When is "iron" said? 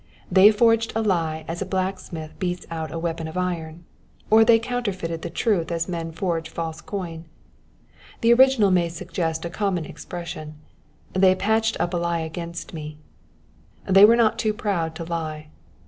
3.37-3.85